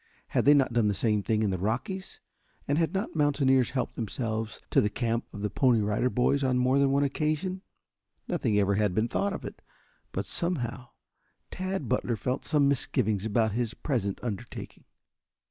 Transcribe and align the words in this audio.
Had 0.29 0.45
they 0.45 0.55
not 0.55 0.73
done 0.73 0.87
the 0.87 0.95
same 0.95 1.21
thing 1.21 1.43
in 1.43 1.51
the 1.51 1.59
Rockies, 1.59 2.19
and 2.67 2.79
had 2.79 2.91
not 2.91 3.15
mountaineers 3.15 3.69
helped 3.69 3.95
themselves 3.95 4.59
to 4.71 4.81
the 4.81 4.89
camp 4.89 5.25
of 5.31 5.43
the 5.43 5.49
Pony 5.51 5.79
Rider 5.79 6.09
Boys 6.09 6.43
on 6.43 6.57
more 6.57 6.79
than 6.79 6.89
one 6.89 7.03
occasion? 7.03 7.61
Nothing 8.27 8.57
ever 8.57 8.73
had 8.73 8.95
been 8.95 9.07
thought 9.07 9.31
of 9.31 9.45
it, 9.45 9.61
but 10.11 10.25
somehow 10.25 10.87
Tad 11.51 11.87
Butler 11.87 12.15
felt 12.15 12.45
some 12.45 12.67
misgivings 12.67 13.27
about 13.27 13.51
his 13.51 13.75
present 13.75 14.19
undertaking. 14.23 14.85